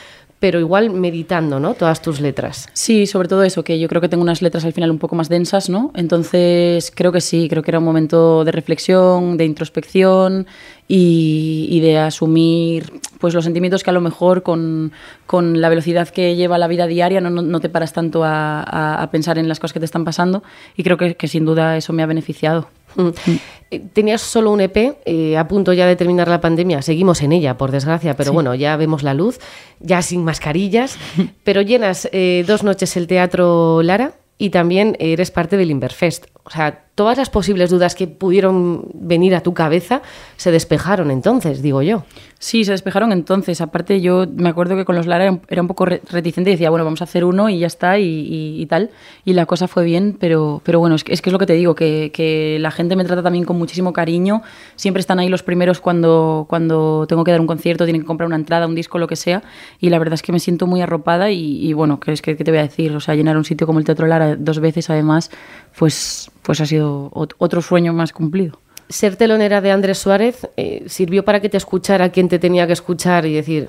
pero 0.46 0.60
igual 0.60 0.90
meditando, 0.90 1.58
¿no? 1.58 1.74
Todas 1.74 2.00
tus 2.00 2.20
letras. 2.20 2.68
Sí, 2.72 3.08
sobre 3.08 3.26
todo 3.26 3.42
eso, 3.42 3.64
que 3.64 3.80
yo 3.80 3.88
creo 3.88 4.00
que 4.00 4.08
tengo 4.08 4.22
unas 4.22 4.42
letras 4.42 4.64
al 4.64 4.72
final 4.72 4.92
un 4.92 5.00
poco 5.00 5.16
más 5.16 5.28
densas, 5.28 5.68
¿no? 5.68 5.90
Entonces 5.96 6.92
creo 6.94 7.10
que 7.10 7.20
sí, 7.20 7.48
creo 7.50 7.64
que 7.64 7.72
era 7.72 7.80
un 7.80 7.84
momento 7.84 8.44
de 8.44 8.52
reflexión, 8.52 9.38
de 9.38 9.44
introspección 9.44 10.46
y, 10.86 11.80
de 11.80 11.98
asumir 11.98 12.92
pues 13.18 13.34
los 13.34 13.42
sentimientos 13.42 13.82
que 13.82 13.90
a 13.90 13.92
lo 13.92 14.00
mejor 14.00 14.44
con, 14.44 14.92
con 15.26 15.60
la 15.60 15.68
velocidad 15.68 16.10
que 16.10 16.36
lleva 16.36 16.58
la 16.58 16.68
vida 16.68 16.86
diaria 16.86 17.20
no, 17.20 17.30
no, 17.30 17.58
te 17.58 17.68
paras 17.68 17.92
tanto 17.92 18.22
a, 18.22 19.02
a, 19.02 19.10
pensar 19.10 19.38
en 19.38 19.48
las 19.48 19.58
cosas 19.58 19.72
que 19.72 19.80
te 19.80 19.86
están 19.86 20.04
pasando 20.04 20.44
y 20.76 20.84
creo 20.84 20.96
que 20.96 21.26
sin 21.26 21.44
duda 21.44 21.76
eso 21.76 21.92
me 21.92 22.04
ha 22.04 22.06
beneficiado. 22.06 22.68
Tenías 23.92 24.22
solo 24.22 24.52
un 24.52 24.60
EP 24.60 24.96
eh, 25.04 25.36
a 25.36 25.48
punto 25.48 25.72
ya 25.72 25.86
de 25.86 25.96
terminar 25.96 26.28
la 26.28 26.40
pandemia. 26.40 26.82
Seguimos 26.82 27.20
en 27.22 27.32
ella, 27.32 27.58
por 27.58 27.72
desgracia, 27.72 28.14
pero 28.14 28.30
sí. 28.30 28.34
bueno, 28.34 28.54
ya 28.54 28.76
vemos 28.76 29.02
la 29.02 29.12
luz, 29.12 29.40
ya 29.80 30.02
sin 30.02 30.24
mascarillas. 30.24 30.96
pero 31.44 31.62
llenas 31.62 32.08
eh, 32.12 32.44
dos 32.46 32.62
noches 32.62 32.96
el 32.96 33.06
Teatro 33.06 33.82
Lara 33.82 34.14
y 34.38 34.50
también 34.50 34.96
eres 35.00 35.30
parte 35.30 35.56
del 35.56 35.70
Inverfest. 35.70 36.26
O 36.46 36.50
sea, 36.50 36.84
todas 36.94 37.18
las 37.18 37.28
posibles 37.28 37.70
dudas 37.70 37.96
que 37.96 38.06
pudieron 38.06 38.88
venir 38.94 39.34
a 39.34 39.40
tu 39.40 39.52
cabeza 39.52 40.02
se 40.36 40.52
despejaron 40.52 41.10
entonces, 41.10 41.60
digo 41.60 41.82
yo. 41.82 42.04
Sí, 42.38 42.64
se 42.64 42.70
despejaron 42.70 43.10
entonces. 43.10 43.60
Aparte, 43.60 44.00
yo 44.00 44.26
me 44.32 44.48
acuerdo 44.48 44.76
que 44.76 44.84
con 44.84 44.94
los 44.94 45.06
Lara 45.06 45.40
era 45.48 45.62
un 45.62 45.66
poco 45.66 45.86
reticente 45.86 46.50
y 46.50 46.52
decía, 46.52 46.70
bueno, 46.70 46.84
vamos 46.84 47.00
a 47.00 47.04
hacer 47.04 47.24
uno 47.24 47.48
y 47.48 47.58
ya 47.58 47.66
está 47.66 47.98
y, 47.98 48.64
tal. 48.70 48.90
Y 49.24 49.32
la 49.32 49.44
cosa 49.46 49.66
fue 49.66 49.84
bien, 49.84 50.16
pero, 50.20 50.62
pero 50.64 50.78
bueno, 50.78 50.94
es 50.94 51.02
que, 51.02 51.12
es 51.12 51.20
que 51.20 51.32
lo 51.32 51.38
que 51.40 51.46
te 51.46 51.54
digo, 51.54 51.74
que, 51.74 52.12
que, 52.14 52.58
la 52.60 52.70
gente 52.70 52.94
me 52.94 53.04
trata 53.04 53.24
también 53.24 53.44
con 53.44 53.58
muchísimo 53.58 53.92
cariño. 53.92 54.42
Siempre 54.76 55.00
están 55.00 55.18
ahí 55.18 55.28
los 55.28 55.42
primeros 55.42 55.80
cuando, 55.80 56.46
cuando 56.48 57.06
tengo 57.08 57.24
que 57.24 57.32
dar 57.32 57.40
un 57.40 57.48
concierto, 57.48 57.86
tienen 57.86 58.02
que 58.02 58.06
comprar 58.06 58.28
una 58.28 58.36
entrada, 58.36 58.68
un 58.68 58.76
disco, 58.76 58.98
lo 58.98 59.08
que 59.08 59.16
sea. 59.16 59.42
Y 59.80 59.90
la 59.90 59.98
verdad 59.98 60.14
es 60.14 60.22
que 60.22 60.30
me 60.30 60.38
siento 60.38 60.68
muy 60.68 60.80
arropada 60.80 61.32
y, 61.32 61.66
y 61.66 61.72
bueno, 61.72 61.98
¿qué, 61.98 62.12
es 62.12 62.22
que, 62.22 62.36
¿qué 62.36 62.44
te 62.44 62.52
voy 62.52 62.60
a 62.60 62.62
decir? 62.62 62.94
O 62.94 63.00
sea, 63.00 63.16
llenar 63.16 63.36
un 63.36 63.44
sitio 63.44 63.66
como 63.66 63.80
el 63.80 63.84
Teatro 63.84 64.06
Lara 64.06 64.36
dos 64.36 64.60
veces 64.60 64.88
además, 64.90 65.30
pues, 65.76 66.30
pues 66.46 66.60
ha 66.60 66.66
sido 66.66 67.10
otro 67.12 67.60
sueño 67.60 67.92
más 67.92 68.12
cumplido. 68.12 68.60
Ser 68.88 69.16
telonera 69.16 69.60
de 69.60 69.72
Andrés 69.72 69.98
Suárez 69.98 70.48
eh, 70.56 70.84
sirvió 70.86 71.24
para 71.24 71.40
que 71.40 71.48
te 71.48 71.56
escuchara 71.56 72.10
quien 72.10 72.28
te 72.28 72.38
tenía 72.38 72.68
que 72.68 72.72
escuchar 72.72 73.26
y 73.26 73.34
decir, 73.34 73.68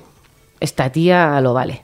esta 0.60 0.90
tía 0.92 1.40
lo 1.40 1.54
vale. 1.54 1.82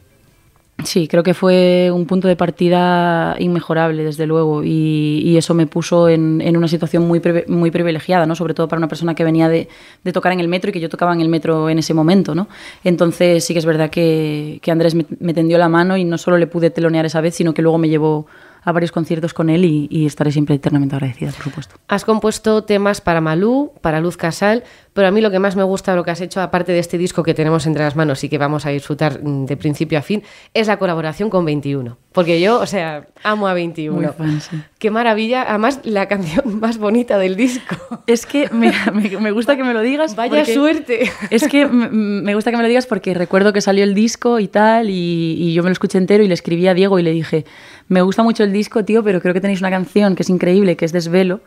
Sí, 0.85 1.09
creo 1.09 1.25
que 1.25 1.35
fue 1.35 1.91
un 1.93 2.07
punto 2.07 2.29
de 2.29 2.37
partida 2.37 3.35
inmejorable, 3.41 4.05
desde 4.05 4.27
luego, 4.27 4.63
y, 4.63 5.23
y 5.25 5.37
eso 5.37 5.53
me 5.55 5.67
puso 5.67 6.09
en, 6.09 6.41
en, 6.41 6.57
una 6.57 6.69
situación 6.69 7.07
muy, 7.09 7.21
muy 7.49 7.71
privilegiada, 7.71 8.27
¿no? 8.27 8.35
sobre 8.37 8.55
todo 8.55 8.69
para 8.69 8.79
una 8.79 8.89
persona 8.89 9.15
que 9.15 9.25
venía 9.25 9.49
de, 9.49 9.69
de, 10.03 10.13
tocar 10.13 10.33
en 10.33 10.41
el 10.41 10.49
metro 10.49 10.71
y 10.71 10.73
que 10.73 10.81
yo 10.81 10.89
tocaba 10.89 11.13
en 11.13 11.21
el 11.21 11.29
metro 11.29 11.71
en 11.71 11.79
ese 11.79 11.95
momento. 11.95 12.35
¿no? 12.35 12.49
Entonces 12.83 13.45
sí 13.45 13.53
que 13.53 13.61
es 13.61 13.67
verdad 13.67 13.91
que, 13.91 14.61
que 14.63 14.71
Andrés 14.71 14.95
me, 14.95 15.07
me 15.21 15.33
tendió 15.33 15.59
la 15.59 15.69
mano 15.69 15.97
y 15.97 16.05
no 16.05 16.19
solo 16.19 16.39
le 16.39 16.47
pude 16.47 16.71
telonear 16.71 17.07
esa 17.07 17.21
vez, 17.21 17.35
sino 17.35 17.55
que 17.55 17.63
luego 17.63 17.79
me 17.79 17.89
llevó 17.89 18.27
a 18.65 18.73
varios 18.73 18.93
conciertos 18.93 19.35
con 19.35 19.51
él 19.51 19.65
y, 19.65 20.07
estaré 20.07 20.33
siempre 20.33 20.57
eternamente 20.57 20.97
agradecida, 20.97 21.31
por 21.33 21.45
supuesto. 21.45 21.77
Has 21.89 22.05
compuesto 22.05 22.65
temas 22.65 23.01
para 23.01 23.21
Malú, 23.21 23.73
para 23.81 24.01
Luz 24.01 24.17
Casal, 24.17 24.65
pero 24.93 25.09
a 25.09 25.11
mí 25.11 25.21
lo 25.21 25.31
que 25.31 25.39
más 25.39 25.57
me 25.57 25.63
gusta 25.63 25.93
de 25.93 25.97
lo 25.97 26.05
que 26.05 26.11
has 26.11 26.21
hecho, 26.21 26.41
aparte 26.41 26.73
de 26.73 26.79
este 26.79 26.99
disco 26.99 27.23
que 27.23 27.35
tenemos 27.35 27.67
entre 27.67 27.85
las 27.85 27.97
manos 27.97 28.25
y 28.25 28.29
que 28.29 28.39
vamos 28.39 28.67
a 28.67 28.71
disfrutar 28.71 29.23
mm, 29.23 29.47
de 29.47 29.57
principio 29.57 29.99
a 29.99 30.03
fin, 30.03 30.23
es 30.53 30.67
la 30.67 30.79
colaboración 30.79 31.31
con 31.31 31.45
21. 31.45 31.97
Porque 32.15 32.41
yo, 32.41 32.61
o 32.61 32.67
sea, 32.67 33.09
amo 33.25 33.49
a 33.49 33.55
21. 33.55 33.97
Muy 33.97 34.07
fan, 34.07 34.41
sí. 34.41 34.57
Qué 34.79 34.93
maravilla. 34.93 35.43
Además, 35.49 35.81
la 35.83 36.07
canción 36.07 36.61
más 36.61 36.79
bonita 36.79 37.19
del 37.19 37.35
disco. 37.35 37.75
Es 38.07 38.25
que 38.25 38.49
me, 38.51 38.73
me, 38.93 39.19
me 39.19 39.33
gusta 39.33 39.57
que 39.57 39.65
me 39.65 39.75
lo 39.75 39.81
digas. 39.81 40.15
Vaya 40.15 40.45
suerte. 40.45 41.11
Es 41.31 41.49
que 41.49 41.67
me, 41.67 41.89
me, 41.89 42.35
gusta 42.37 42.53
que 42.53 42.57
me 42.57 42.63
lo 42.63 42.69
digas 42.69 42.87
porque 42.87 43.15
recuerdo 43.15 43.53
que 43.53 43.61
salió 43.61 43.83
el 43.83 43.95
disco 43.95 44.39
y 44.39 44.47
tal, 44.47 44.91
y, 44.91 45.37
y, 45.41 45.55
yo 45.55 45.65
me 45.65 45.71
lo 45.71 45.73
escuché 45.73 45.99
entero 45.99 46.23
y 46.23 46.29
le 46.29 46.35
escribí 46.35 46.69
a 46.69 46.75
Diego 46.75 47.01
y 47.01 47.03
le 47.03 47.11
dije, 47.11 47.47
me 47.89 48.01
gusta 48.01 48.23
mucho 48.23 48.45
el 48.45 48.53
disco, 48.53 48.85
tío, 48.85 49.03
pero 49.03 49.21
creo 49.21 49.35
que 49.35 49.41
tenéis 49.41 49.59
una 49.59 49.71
canción 49.71 50.15
que 50.15 50.23
es 50.23 50.31
increíble, 50.31 50.77
que 50.77 50.85
es 50.85 50.93
Desvelo, 50.93 51.41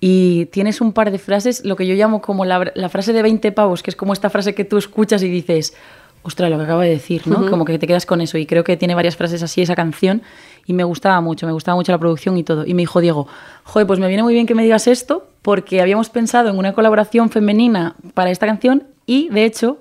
y 0.00 0.46
tienes 0.46 0.80
un 0.80 0.92
par 0.92 1.12
de 1.12 1.18
frases, 1.18 1.64
lo 1.64 1.76
que 1.76 1.86
yo 1.86 1.94
llamo 1.94 2.20
como 2.20 2.44
la, 2.44 2.72
la, 2.74 2.88
frase 2.88 3.12
de 3.12 3.22
20 3.22 3.52
pavos, 3.52 3.84
que 3.84 3.90
es 3.90 3.96
como 3.96 4.12
esta 4.12 4.30
frase 4.30 4.54
que 4.56 4.64
tú 4.64 4.78
escuchas 4.78 5.22
y 5.22 5.28
dices, 5.28 5.74
ostras, 6.22 6.50
lo 6.50 6.58
que 6.58 6.64
acaba 6.64 6.84
de 6.84 6.90
decir, 6.90 7.26
¿no? 7.26 7.38
Uh 7.38 7.42
-huh. 7.42 7.50
Como 7.50 7.64
que 7.64 7.78
te 7.78 7.86
quedas 7.86 8.06
con 8.06 8.20
eso. 8.20 8.38
Y 8.38 8.46
creo 8.46 8.64
que 8.64 8.76
tiene 8.76 8.94
varias 8.94 9.16
frases 9.16 9.42
así 9.42 9.62
esa 9.62 9.74
canción 9.74 10.22
y 10.66 10.72
me 10.72 10.84
gustaba 10.84 11.20
mucho, 11.20 11.46
me 11.46 11.52
gustaba 11.52 11.76
mucho 11.76 11.92
la 11.92 11.98
producción 11.98 12.36
y 12.36 12.44
todo. 12.44 12.66
Y 12.66 12.74
me 12.74 12.82
dijo 12.82 13.00
Diego, 13.00 13.26
joder, 13.64 13.86
pues 13.86 13.98
me 13.98 14.08
viene 14.08 14.22
muy 14.22 14.34
bien 14.34 14.46
que 14.46 14.54
me 14.54 14.62
digas 14.62 14.86
esto 14.86 15.26
porque 15.42 15.80
habíamos 15.80 16.10
pensado 16.10 16.50
en 16.50 16.58
una 16.58 16.72
colaboración 16.72 17.30
femenina 17.30 17.94
para 18.14 18.30
esta 18.30 18.46
canción 18.46 18.84
y, 19.06 19.28
de 19.30 19.44
hecho, 19.44 19.78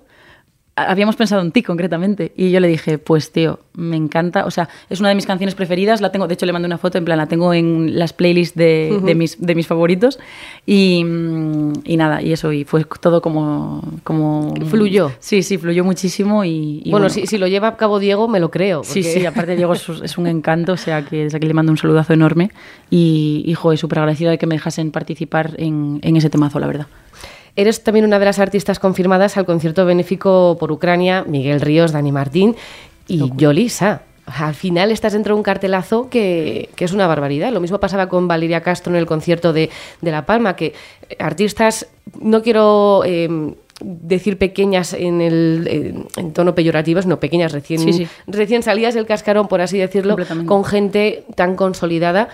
habíamos 0.78 1.16
pensado 1.16 1.42
en 1.42 1.52
ti 1.52 1.64
concretamente. 1.64 2.32
Y 2.38 2.52
yo 2.52 2.60
le 2.60 2.68
dije, 2.68 3.00
pues 3.00 3.32
tío, 3.32 3.60
me 3.74 3.98
encanta. 3.98 4.46
O 4.46 4.52
sea, 4.52 4.70
es 4.90 5.00
una 5.00 5.10
de 5.10 5.16
mis 5.16 5.26
canciones 5.26 5.56
preferidas. 5.56 6.02
La 6.02 6.12
tengo, 6.12 6.28
de 6.28 6.36
hecho, 6.36 6.46
le 6.46 6.54
mandé 6.54 6.68
una 6.68 6.78
foto, 6.78 7.00
en 7.00 7.06
plan, 7.06 7.18
la 7.18 7.26
tengo 7.26 7.54
en 7.54 7.98
las 7.98 8.14
playlists 8.14 8.56
de, 8.56 8.90
uh 8.92 8.96
-huh. 8.96 9.06
de, 9.06 9.16
mis, 9.16 9.42
de 9.42 9.56
mis 9.56 9.66
favoritos. 9.66 10.20
Y, 10.66 11.00
y, 11.84 11.98
nada, 11.98 12.22
y 12.22 12.32
eso, 12.32 12.54
y 12.54 12.64
fue 12.64 12.86
todo 13.02 13.22
como. 13.22 13.84
como 14.04 14.54
fluyó. 14.70 15.12
Sí, 15.20 15.42
sí, 15.42 15.58
fluyó 15.58 15.84
muchísimo. 15.84 16.46
Y, 16.46 16.82
y 16.84 16.92
bueno, 16.92 17.06
bueno, 17.06 17.10
si, 17.10 17.26
si, 17.26 17.38
lo 17.40 17.48
lleva 17.48 17.70
a 17.70 17.78
cabo 17.78 18.00
Diego, 18.00 18.28
me 18.28 18.40
lo 18.40 18.52
creo. 18.52 18.82
Porque... 18.82 19.04
Sí, 19.04 19.04
sí, 19.04 19.26
aparte 19.26 19.56
Diego 19.56 19.74
es, 19.74 19.90
es, 19.90 20.18
un 20.18 20.28
encanto, 20.28 20.74
o 20.74 20.78
sea 20.78 21.04
que 21.04 21.24
desde 21.24 21.38
aquí 21.38 21.48
le 21.48 21.54
mando 21.54 21.72
un 21.72 21.78
saludazo 21.78 22.14
enorme. 22.14 22.52
Y, 22.92 23.44
hijo, 23.48 23.72
es 23.72 23.80
súper 23.80 24.00
agradecida 24.00 24.30
de 24.30 24.38
que 24.38 24.46
me 24.46 24.56
dejasen 24.56 24.92
participar 24.92 25.56
en, 25.58 26.00
en 26.04 26.16
ese 26.16 26.30
temazo, 26.30 26.60
la 26.60 26.68
verdad. 26.68 26.88
Eres 27.58 27.84
también 27.84 28.06
una 28.06 28.20
de 28.20 28.26
las 28.26 28.38
artistas 28.38 28.78
confirmadas 28.78 29.36
al 29.36 29.48
concierto 29.48 29.84
benéfico 29.84 30.58
por 30.60 30.72
Ucrania, 30.72 31.26
Miguel 31.28 31.60
Ríos, 31.60 31.92
Dani 31.92 32.12
Martín 32.12 32.56
y 33.08 33.32
Yolisa. 33.36 34.04
Al 34.28 34.54
final 34.54 34.92
estás 34.92 35.14
dentro 35.14 35.34
de 35.34 35.40
un 35.40 35.44
cartelazo 35.44 36.08
que, 36.08 36.70
es 36.78 36.92
una 36.92 37.08
barbaridad. 37.08 37.52
Lo 37.52 37.60
mismo 37.60 37.80
pasaba 37.80 38.10
con 38.10 38.28
Valeria 38.28 38.62
Castro 38.62 38.94
en 38.94 39.00
el 39.00 39.08
concierto 39.08 39.54
de, 39.54 39.72
La 40.02 40.28
Palma, 40.28 40.56
que 40.56 40.74
artistas, 41.20 41.88
no 42.22 42.44
quiero... 42.44 43.04
Em, 43.04 43.56
decir 43.80 44.40
pequeñas 44.40 44.94
en 44.94 45.22
el 45.22 46.08
en 46.16 46.34
tono 46.34 46.56
peyorativo, 46.56 47.00
no 47.02 47.20
pequeñas 47.20 47.52
recién, 47.52 48.10
recién 48.26 48.64
salidas 48.64 48.96
del 48.96 49.06
cascarón, 49.06 49.48
por 49.48 49.62
así 49.62 49.78
decirlo, 49.78 50.18
con 50.48 50.66
gente 50.66 51.26
tan 51.36 51.56
consolidada 51.56 52.30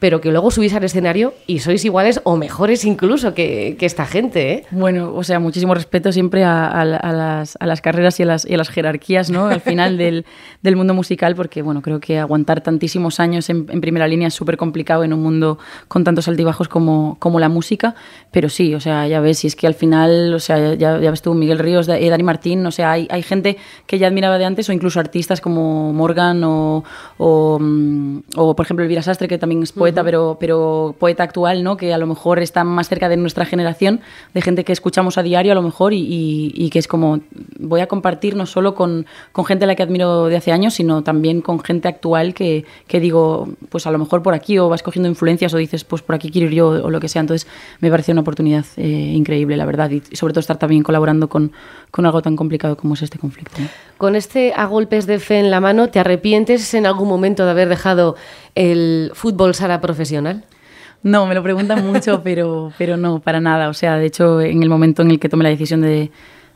pero 0.00 0.20
que 0.20 0.30
luego 0.30 0.50
subís 0.50 0.72
al 0.74 0.82
escenario 0.82 1.34
y 1.46 1.60
sois 1.60 1.84
iguales 1.84 2.20
o 2.24 2.36
mejores 2.36 2.84
incluso 2.84 3.34
que, 3.34 3.76
esta 3.80 4.06
gente. 4.06 4.52
¿eh? 4.52 4.64
Bueno, 4.70 5.12
o 5.14 5.22
sea, 5.22 5.38
muchísimo 5.38 5.74
respeto 5.74 6.10
siempre 6.10 6.42
a, 6.42 6.84
las, 6.84 7.80
carreras 7.82 8.18
y 8.18 8.22
a 8.22 8.26
las, 8.26 8.68
jerarquías, 8.70 9.30
¿no? 9.30 9.46
Al 9.46 9.60
final 9.60 9.98
del, 10.62 10.76
mundo 10.76 10.94
musical, 10.94 11.36
porque, 11.36 11.60
bueno, 11.60 11.82
creo 11.82 12.00
que 12.00 12.18
aguantar 12.18 12.62
tantísimos 12.62 13.20
años 13.20 13.50
en, 13.50 13.66
primera 13.66 14.08
línea 14.08 14.28
es 14.28 14.34
súper 14.34 14.56
complicado 14.56 15.04
en 15.04 15.12
un 15.12 15.22
mundo 15.22 15.58
con 15.88 16.02
tantos 16.02 16.28
altibajos 16.28 16.68
como, 16.68 17.16
como 17.18 17.38
la 17.38 17.50
música, 17.50 17.94
pero 18.30 18.48
sí, 18.48 18.74
o 18.74 18.80
sea, 18.80 19.06
ya 19.06 19.20
ves, 19.20 19.40
si 19.40 19.48
es 19.48 19.56
que 19.56 19.66
al 19.66 19.74
final, 19.74 20.32
o 20.32 20.38
sea, 20.38 20.74
ya, 20.74 20.96
ves 20.96 21.20
tú, 21.20 21.34
Miguel 21.34 21.58
Ríos, 21.58 21.88
eh, 21.88 22.08
Dani 22.08 22.22
Martín, 22.22 22.64
o 22.64 22.70
sea, 22.70 22.92
hay, 22.92 23.06
hay 23.10 23.22
gente 23.22 23.58
que 23.86 23.98
ya 23.98 24.06
admiraba 24.06 24.38
de 24.38 24.46
antes 24.46 24.68
o 24.70 24.72
incluso 24.72 24.98
artistas 24.98 25.42
como 25.42 25.92
Morgan 25.92 26.42
o, 26.44 26.84
o, 27.18 27.58
mm, 27.60 28.20
por 28.34 28.60
ejemplo, 28.64 28.82
Elvira 28.82 29.02
Sastre, 29.02 29.28
que 29.28 29.36
también 29.36 29.62
es 29.62 29.72
poeta 29.72 29.89
pero, 29.92 30.36
pero 30.40 30.94
poeta 30.98 31.22
actual, 31.22 31.62
¿no? 31.62 31.76
Que 31.76 31.92
a 31.92 31.98
lo 31.98 32.06
mejor 32.06 32.38
está 32.40 32.64
más 32.64 32.88
cerca 32.88 33.08
de 33.08 33.16
nuestra 33.16 33.44
generación, 33.44 34.00
de 34.34 34.42
gente 34.42 34.64
que 34.64 34.72
escuchamos 34.72 35.18
a 35.18 35.22
diario 35.22 35.52
a 35.52 35.54
lo 35.54 35.62
mejor 35.62 35.92
y, 35.92 36.52
y, 36.54 36.70
que 36.70 36.78
es 36.78 36.88
como, 36.88 37.20
voy 37.60 37.80
a 37.80 37.86
compartir 37.86 38.36
no 38.36 38.46
solo 38.46 38.74
con, 38.74 39.06
con, 39.32 39.44
gente 39.44 39.64
a 39.64 39.66
la 39.66 39.74
que 39.74 39.82
admiro 39.82 40.26
de 40.26 40.36
hace 40.36 40.52
años, 40.52 40.74
sino 40.74 41.02
también 41.02 41.40
con 41.40 41.60
gente 41.60 41.88
actual 41.88 42.34
que, 42.34 42.64
que, 42.86 43.00
digo, 43.00 43.48
pues 43.68 43.86
a 43.86 43.90
lo 43.90 43.98
mejor 43.98 44.22
por 44.22 44.34
aquí 44.34 44.58
o 44.58 44.68
vas 44.68 44.82
cogiendo 44.82 45.08
influencias 45.08 45.52
o 45.54 45.56
dices, 45.56 45.84
pues 45.84 46.02
por 46.02 46.14
aquí 46.14 46.30
quiero 46.30 46.48
ir 46.48 46.54
yo 46.54 46.68
o 46.68 46.90
lo 46.90 47.00
que 47.00 47.08
sea. 47.08 47.20
Entonces 47.20 47.48
me 47.80 47.90
parece 47.90 48.12
una 48.12 48.22
oportunidad 48.22 48.64
eh, 48.76 48.86
increíble, 48.86 49.56
la 49.56 49.66
verdad, 49.66 49.90
y 49.90 50.02
sobre 50.16 50.32
todo 50.32 50.40
estar 50.40 50.58
también 50.58 50.82
colaborando 50.82 51.28
con, 51.28 51.52
con 51.90 52.06
algo 52.06 52.22
tan 52.22 52.36
complicado 52.36 52.76
como 52.76 52.94
es 52.94 53.02
este 53.02 53.18
conflicto. 53.18 53.60
Con 53.98 54.16
este 54.16 54.52
a 54.54 54.66
golpes 54.66 55.06
de 55.06 55.18
fe 55.18 55.38
en 55.38 55.50
la 55.50 55.60
mano, 55.60 55.88
¿te 55.88 56.00
arrepientes 56.00 56.74
en 56.74 56.86
algún 56.86 57.08
momento 57.08 57.44
de 57.44 57.50
haber 57.50 57.68
dejado 57.68 58.16
el 58.54 59.10
fútbol 59.14 59.54
sala 59.54 59.80
profesional? 59.80 60.44
No, 61.02 61.26
me 61.26 61.34
lo 61.34 61.42
preguntan 61.42 61.86
mucho, 61.86 62.20
pero, 62.24 62.72
pero 62.78 62.96
no, 62.96 63.20
para 63.20 63.40
nada. 63.40 63.68
O 63.68 63.74
sea, 63.74 63.96
de 63.96 64.06
hecho, 64.06 64.40
en 64.40 64.62
el 64.62 64.68
momento 64.68 65.02
en 65.02 65.10
el 65.10 65.18
que 65.18 65.28
tomé 65.28 65.44
la 65.44 65.50
decisión 65.50 65.80
de, 65.80 66.10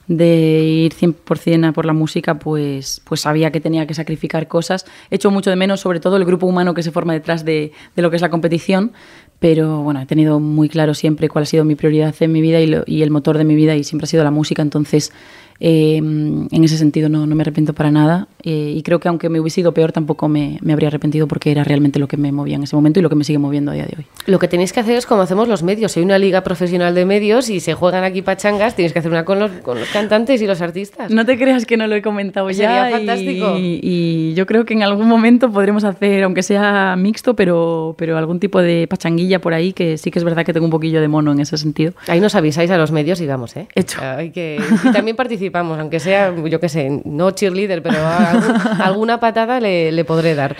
de 0.07 0.63
ir 0.63 0.95
100% 0.95 1.69
a 1.69 1.73
por 1.73 1.87
la 1.87 1.93
música, 1.93 2.39
pues, 2.39 3.01
pues 3.05 3.23
sabía 3.23 3.51
que 3.51 3.61
tenía 3.61 3.87
que 3.87 3.95
sacrificar 3.95 4.49
cosas. 4.49 4.85
He 5.11 5.17
hecho 5.17 5.31
mucho 5.31 5.51
de 5.51 5.57
menos, 5.57 5.81
sobre 5.81 6.01
todo 6.01 6.17
el 6.17 6.25
grupo 6.25 6.47
humano 6.47 6.75
que 6.75 6.83
se 6.83 6.91
forma 6.91 7.13
detrás 7.13 7.45
de, 7.45 7.73
de 7.97 8.03
lo 8.03 8.11
que 8.11 8.17
es 8.17 8.23
la 8.23 8.31
competición, 8.31 8.93
pero 9.39 9.83
bueno, 9.83 10.01
he 10.01 10.07
tenido 10.07 10.41
muy 10.41 10.69
claro 10.69 10.95
siempre 10.95 11.29
cuál 11.29 11.43
ha 11.43 11.47
sido 11.47 11.65
mi 11.65 11.75
prioridad 11.75 12.15
en 12.21 12.33
mi 12.33 12.41
vida 12.41 12.61
y, 12.61 12.75
y 12.87 13.03
el 13.03 13.11
motor 13.11 13.39
de 13.39 13.45
mi 13.45 13.55
vida 13.55 13.77
y 13.77 13.85
siempre 13.85 14.05
ha 14.05 14.09
sido 14.09 14.25
la 14.25 14.31
música, 14.31 14.63
entonces 14.63 15.13
eh, 15.61 15.97
en 15.97 16.65
ese 16.65 16.77
sentido 16.77 17.09
no, 17.09 17.27
no, 17.27 17.35
me 17.35 17.43
arrepiento 17.43 17.75
para 17.75 17.91
nada 17.91 18.29
eh, 18.43 18.73
y 18.77 18.83
creo 18.83 18.99
que 19.01 19.09
aunque 19.09 19.29
me 19.29 19.41
hubiese 19.41 19.61
ido 19.61 19.73
peor 19.73 19.93
tampoco 19.93 20.29
me, 20.29 20.59
me, 20.63 20.73
habría 20.73 20.89
arrepentido 20.89 21.29
porque 21.29 21.51
era 21.51 21.65
realmente 21.65 21.99
lo 21.99 22.09
que 22.09 22.17
me 22.17 22.33
movía 22.33 22.57
en 22.57 22.65
ese 22.65 22.75
momento 22.75 23.01
y 23.01 23.03
lo 23.03 23.09
que 23.09 23.15
me 23.15 23.25
sigue 23.25 23.39
moviendo 23.39 23.71
a 23.71 23.75
día 23.75 23.87
de 23.87 23.95
hoy. 23.99 24.07
Lo 24.27 24.39
que 24.39 24.49
tenéis 24.49 24.73
que 24.73 24.81
hacer 24.81 24.97
es 24.97 25.07
como 25.07 25.23
hacemos 25.23 25.49
los 25.49 25.63
medios. 25.63 25.97
Hay 25.97 26.03
una 26.03 26.19
liga 26.19 26.43
profesional 26.43 26.95
de 26.95 27.05
medios 27.05 27.51
y 27.51 27.61
se 27.61 27.75
juegan 27.75 28.05
aquí 28.05 28.23
pachangas, 28.23 28.75
tienes 28.75 28.93
que 28.93 28.99
hacer 28.99 29.11
una 29.11 29.25
con 29.25 29.39
los, 29.39 29.51
con 29.63 29.79
los 29.79 29.89
cantantes 29.89 30.43
y 30.43 30.47
los 30.47 30.61
artistas. 30.61 31.11
No 31.11 31.25
te 31.25 31.39
creas 31.39 31.67
que 31.67 31.77
no 31.77 31.87
lo 31.87 31.95
he 31.95 32.03
comentado 32.03 32.51
ya. 32.51 32.57
Sería 32.57 32.91
fantástico. 32.91 33.57
Y, 33.57 33.81
y, 33.83 34.35
yo 34.35 34.47
creo 34.47 34.65
que 34.65 34.75
en 34.75 34.83
algún 34.83 35.07
momento 35.07 35.51
podremos 35.51 35.85
hacer, 35.85 36.25
aunque 36.25 36.43
sea 36.43 36.97
mixto, 36.97 37.35
pero, 37.35 37.95
pero 37.97 38.19
algún 38.19 38.41
tipo 38.41 38.61
de 38.61 38.87
pachanguilla 38.89 39.41
por 39.41 39.55
ahí 39.55 39.73
que 39.73 39.99
sí 39.99 40.11
que 40.11 40.19
es 40.19 40.25
verdad 40.25 40.45
que 40.45 40.53
tengo 40.53 40.67
un 40.67 40.73
poquillo 40.73 41.01
de 41.01 41.09
mono 41.09 41.33
en 41.33 41.41
ese 41.41 41.57
sentido. 41.57 41.93
Ahí 42.09 42.21
nos 42.21 42.35
avisáis 42.35 42.71
a 42.71 42.77
los 42.77 42.93
medios 42.93 43.21
y 43.21 43.27
vamos, 43.27 43.57
¿eh? 43.57 43.69
Hecho. 43.75 44.01
Hay 44.03 44.31
que... 44.31 44.61
Y 44.85 44.93
también 44.93 45.17
participamos, 45.51 45.79
aunque 45.79 46.01
sea 46.01 46.35
yo 46.35 46.59
qué 46.59 46.69
sé, 46.69 47.03
no 47.05 47.31
cheerleader, 47.31 47.83
pero 47.83 47.99
alguna 48.83 49.21
patada 49.21 49.61
le, 49.61 50.05
podré 50.05 50.35
dar. 50.35 50.57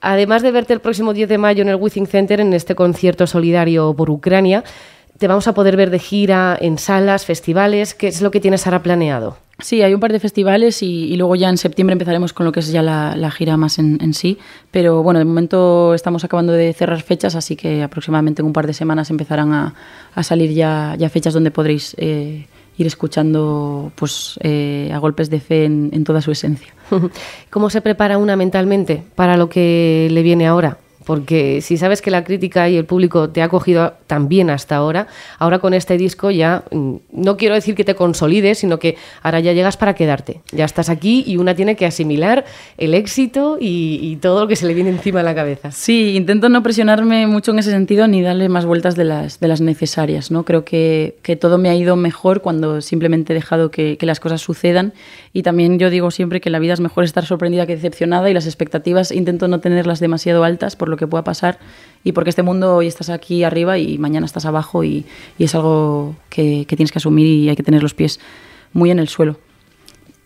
Además 0.00 0.42
de 0.42 0.50
verte 0.50 0.72
el 0.72 0.80
próximo 0.80 1.12
10 1.12 1.28
de 1.28 1.38
mayo 1.38 1.62
en 1.62 1.68
el 1.68 1.76
Withing 1.76 2.06
Center, 2.06 2.40
en 2.40 2.54
este 2.54 2.74
concierto 2.74 3.26
solidario 3.26 3.94
por 3.94 4.10
Ucrania, 4.10 4.64
te 5.18 5.28
vamos 5.28 5.46
a 5.46 5.54
poder 5.54 5.76
ver 5.76 5.90
de 5.90 5.98
gira 5.98 6.56
en 6.58 6.78
salas, 6.78 7.26
festivales. 7.26 7.94
¿Qué 7.94 8.08
es 8.08 8.22
lo 8.22 8.30
que 8.30 8.40
tienes 8.40 8.66
ahora 8.66 8.82
planeado? 8.82 9.36
Sí, 9.58 9.82
hay 9.82 9.94
un 9.94 10.00
par 10.00 10.12
de 10.12 10.18
festivales 10.18 10.82
y, 10.82 11.14
luego 11.16 11.36
ya 11.36 11.48
en 11.48 11.58
septiembre 11.58 11.92
empezaremos 11.92 12.32
con 12.32 12.44
lo 12.46 12.50
que 12.50 12.60
es 12.60 12.72
ya 12.72 12.82
la, 12.82 13.30
gira 13.30 13.56
más 13.56 13.78
en, 13.78 14.14
sí. 14.14 14.38
Pero 14.70 15.02
bueno, 15.02 15.18
de 15.18 15.24
momento 15.26 15.94
estamos 15.94 16.24
acabando 16.24 16.52
de 16.52 16.72
cerrar 16.72 17.02
fechas, 17.02 17.36
así 17.36 17.54
que 17.56 17.82
aproximadamente 17.82 18.42
en 18.42 18.46
un 18.46 18.52
par 18.52 18.66
de 18.66 18.72
semanas 18.72 19.10
empezarán 19.10 19.52
a, 19.52 19.74
salir 20.22 20.52
ya, 20.52 20.96
ya, 20.98 21.08
fechas 21.08 21.34
donde 21.34 21.50
podréis 21.50 21.94
eh, 21.98 22.46
ir 22.76 22.86
escuchando 22.86 23.92
pues, 23.94 24.38
eh, 24.42 24.90
a 24.92 24.98
golpes 24.98 25.30
de 25.30 25.40
fe 25.40 25.64
en, 25.64 26.04
toda 26.04 26.20
su 26.20 26.30
esencia. 26.30 26.74
¿Cómo 27.50 27.70
se 27.70 27.80
prepara 27.80 28.18
una 28.18 28.36
mentalmente 28.36 29.02
para 29.14 29.36
lo 29.36 29.48
que 29.48 30.08
le 30.10 30.22
viene 30.22 30.46
ahora? 30.46 30.78
Porque 31.04 31.60
si 31.60 31.76
sabes 31.76 32.02
que 32.02 32.10
la 32.10 32.24
crítica 32.24 32.68
y 32.68 32.76
el 32.76 32.84
público 32.84 33.30
te 33.30 33.42
ha 33.42 33.48
cogido 33.48 33.94
tan 34.06 34.28
bien 34.28 34.50
hasta 34.50 34.76
ahora, 34.76 35.06
ahora 35.38 35.58
con 35.58 35.74
este 35.74 35.96
disco 35.96 36.30
ya 36.30 36.64
mm, 36.70 36.94
no 37.12 37.36
quiero 37.36 37.54
decir 37.54 37.74
que 37.74 37.84
te 37.84 37.94
consolides, 37.94 38.58
sino 38.58 38.78
que 38.78 38.96
ahora 39.22 39.40
ya 39.40 39.52
llegas 39.52 39.76
para 39.76 39.94
quedarte. 39.94 40.40
Ya 40.52 40.64
estás 40.64 40.88
aquí 40.88 41.24
y 41.26 41.36
una 41.36 41.54
tiene 41.54 41.76
que 41.76 41.86
asimilar 41.86 42.44
el 42.78 42.94
éxito 42.94 43.58
y, 43.60 44.18
todo 44.20 44.40
lo 44.40 44.48
que 44.48 44.56
se 44.56 44.66
le 44.66 44.74
viene 44.74 44.90
encima 44.90 45.18
de 45.18 45.24
la 45.24 45.34
cabeza. 45.34 45.70
Sí, 45.72 46.14
intento 46.16 46.48
no 46.48 46.62
presionarme 46.62 47.26
mucho 47.26 47.50
en 47.50 47.58
ese 47.58 47.72
sentido 47.72 48.06
ni 48.06 48.22
darle 48.22 48.48
más 48.48 48.64
vueltas 48.64 48.94
de 48.94 49.04
las, 49.04 49.40
de 49.40 49.48
las 49.48 49.60
necesarias. 49.60 50.30
¿no? 50.30 50.44
Creo 50.44 50.64
que, 50.64 51.16
que 51.22 51.36
todo 51.36 51.58
me 51.58 51.68
ha 51.68 51.74
ido 51.74 51.96
mejor 51.96 52.40
cuando 52.40 52.80
simplemente 52.80 53.32
he 53.32 53.34
dejado 53.34 53.70
que, 53.70 53.98
que 53.98 54.06
las 54.06 54.20
cosas 54.20 54.40
sucedan. 54.40 54.92
Y 55.32 55.42
también 55.42 55.78
yo 55.78 55.90
digo 55.90 56.10
siempre 56.10 56.40
que 56.40 56.48
la 56.48 56.58
vida 56.58 56.72
es 56.72 56.80
mejor 56.80 57.04
estar 57.04 57.26
sorprendida 57.26 57.66
que 57.66 57.74
decepcionada 57.74 58.30
y 58.30 58.34
las 58.34 58.46
expectativas 58.46 59.10
intento 59.10 59.48
no 59.48 59.60
tenerlas 59.60 60.00
demasiado 60.00 60.44
altas 60.44 60.76
por 60.76 60.88
lo 60.88 60.93
que 60.96 61.06
pueda 61.06 61.24
pasar 61.24 61.58
y 62.04 62.12
porque 62.12 62.30
este 62.30 62.42
mundo 62.42 62.76
hoy 62.76 62.86
estás 62.86 63.08
aquí 63.08 63.44
arriba 63.44 63.78
y 63.78 63.98
mañana 63.98 64.26
estás 64.26 64.44
abajo 64.44 64.84
y, 64.84 65.06
es 65.38 65.54
algo 65.54 66.14
que, 66.28 66.66
tienes 66.68 66.92
que 66.92 66.98
asumir 66.98 67.26
y 67.26 67.48
hay 67.48 67.56
que 67.56 67.62
tener 67.62 67.82
los 67.82 67.94
pies 67.94 68.20
muy 68.72 68.90
en 68.90 68.98
el 68.98 69.08
suelo. 69.08 69.38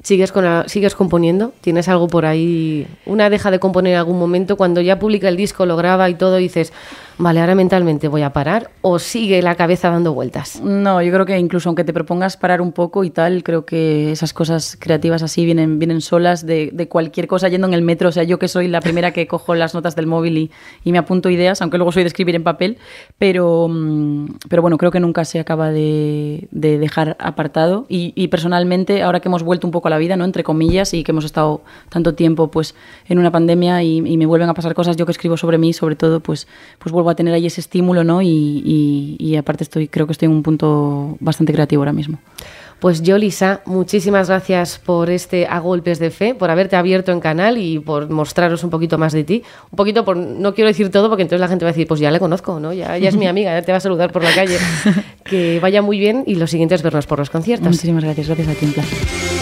¿Sigues, 0.02 0.32
con 0.32 0.44
¿Sigues 0.68 0.94
componiendo? 0.94 1.52
¿Tienes 1.60 1.88
algo 1.88 2.08
por 2.08 2.26
ahí? 2.26 2.86
Una 3.04 3.30
deja 3.30 3.50
de 3.50 3.58
componer 3.58 3.94
en 3.94 3.98
algún 3.98 4.18
momento, 4.18 4.56
cuando 4.56 4.80
ya 4.80 4.98
publica 4.98 5.28
el 5.28 5.36
disco, 5.36 5.66
lo 5.66 5.76
graba 5.76 6.08
y 6.08 6.14
todo, 6.14 6.38
y 6.38 6.44
dices, 6.44 6.72
vale, 7.18 7.40
ahora 7.40 7.54
mentalmente 7.54 8.08
voy 8.08 8.22
a 8.22 8.32
parar, 8.32 8.70
o 8.80 8.98
sigue 8.98 9.42
la 9.42 9.54
cabeza 9.54 9.90
dando 9.90 10.14
vueltas? 10.14 10.60
No, 10.60 11.02
yo 11.02 11.12
creo 11.12 11.26
que 11.26 11.38
incluso 11.38 11.68
aunque 11.68 11.84
te 11.84 11.92
propongas 11.92 12.36
parar 12.36 12.60
un 12.60 12.72
poco 12.72 13.04
y 13.04 13.10
tal, 13.10 13.42
creo 13.42 13.64
que 13.64 14.12
esas 14.12 14.32
cosas 14.32 14.76
creativas 14.78 15.22
así 15.22 15.44
vienen, 15.44 15.78
vienen 15.78 16.00
solas 16.00 16.46
de, 16.46 16.70
de 16.72 16.88
cualquier 16.88 17.26
cosa 17.26 17.48
yendo 17.48 17.66
en 17.66 17.74
el 17.74 17.82
metro. 17.82 18.08
O 18.08 18.12
sea, 18.12 18.22
yo 18.22 18.38
que 18.38 18.48
soy 18.48 18.68
la 18.68 18.80
primera 18.80 19.12
que 19.12 19.26
cojo 19.26 19.54
las 19.54 19.74
notas 19.74 19.96
del 19.96 20.06
móvil 20.06 20.38
y, 20.38 20.50
y 20.84 20.92
me 20.92 20.98
apunto 20.98 21.30
ideas, 21.30 21.60
aunque 21.62 21.78
luego 21.78 21.92
soy 21.92 22.02
de 22.04 22.08
escribir 22.08 22.34
en 22.34 22.44
papel, 22.44 22.78
pero, 23.18 23.68
mm, 23.68 24.38
pero 24.48 24.62
bueno, 24.62 24.78
creo 24.78 24.90
que 24.90 25.00
nunca 25.00 25.24
se 25.24 25.38
acaba 25.40 25.70
de, 25.70 26.48
de 26.50 26.78
dejar 26.78 27.16
apartado. 27.18 27.86
Y, 27.88 28.12
y 28.16 28.28
personalmente, 28.28 29.02
ahora 29.02 29.20
que 29.20 29.28
hemos 29.28 29.42
vuelto 29.42 29.66
un 29.66 29.70
poco 29.70 29.88
la 29.88 29.98
vida, 29.98 30.16
¿no? 30.16 30.24
Entre 30.24 30.44
comillas, 30.44 30.94
y 30.94 31.04
que 31.04 31.12
hemos 31.12 31.24
estado 31.24 31.62
tanto 31.88 32.14
tiempo 32.14 32.50
pues 32.50 32.74
en 33.08 33.18
una 33.18 33.30
pandemia 33.30 33.82
y, 33.82 34.00
me 34.18 34.26
vuelven 34.26 34.48
a 34.48 34.54
pasar 34.54 34.74
cosas, 34.74 34.96
yo 34.96 35.06
que 35.06 35.12
escribo 35.12 35.36
sobre 35.36 35.58
mí, 35.58 35.72
sobre 35.72 35.94
todo, 35.94 36.20
pues, 36.20 36.48
pues 36.78 36.92
vuelvo 36.92 37.07
a 37.12 37.14
tener 37.14 37.34
ahí 37.34 37.46
ese 37.46 37.60
estímulo, 37.60 38.04
¿no? 38.04 38.22
Y, 38.22 39.16
y 39.18 39.36
aparte 39.36 39.64
estoy, 39.64 39.88
creo 39.88 40.06
que 40.06 40.12
estoy 40.12 40.26
en 40.26 40.32
un 40.32 40.42
punto 40.42 41.16
bastante 41.20 41.52
creativo 41.52 41.82
ahora 41.82 41.92
mismo. 41.92 42.18
Pues 42.80 43.02
yo, 43.02 43.18
Lisa, 43.18 43.60
muchísimas 43.64 44.28
gracias 44.28 44.78
por 44.78 45.10
este 45.10 45.48
A 45.48 45.58
Golpes 45.58 45.98
de 45.98 46.10
Fe, 46.10 46.36
por 46.36 46.48
haberte 46.50 46.76
abierto 46.76 47.10
en 47.10 47.18
canal 47.18 47.58
y 47.58 47.80
por 47.80 48.08
mostraros 48.08 48.62
un 48.62 48.70
poquito 48.70 48.98
más 48.98 49.12
de 49.12 49.24
ti. 49.24 49.42
Un 49.72 49.76
poquito 49.76 50.04
por, 50.04 50.16
no 50.16 50.54
quiero 50.54 50.68
decir 50.68 50.88
todo 50.90 51.08
porque 51.08 51.22
entonces 51.22 51.40
la 51.40 51.48
gente 51.48 51.64
va 51.64 51.70
a 51.70 51.72
decir, 51.72 51.88
pues 51.88 51.98
ya 51.98 52.12
le 52.12 52.20
conozco, 52.20 52.60
¿no? 52.60 52.72
Ya, 52.72 52.96
ya 52.96 53.08
es 53.08 53.16
mi 53.16 53.26
amiga, 53.28 53.52
ya 53.52 53.62
te 53.62 53.72
va 53.72 53.78
a 53.78 53.80
saludar 53.80 54.12
por 54.12 54.22
la 54.22 54.32
calle. 54.32 54.58
que 55.24 55.58
vaya 55.60 55.82
muy 55.82 55.98
bien 55.98 56.22
y 56.24 56.36
lo 56.36 56.46
siguiente 56.46 56.76
es 56.76 56.82
vernos 56.82 57.06
por 57.06 57.18
los 57.18 57.30
conciertos. 57.30 57.68
Muchísimas 57.68 58.04
gracias, 58.04 58.28
gracias 58.28 58.48
a 58.48 58.54
ti, 58.54 59.37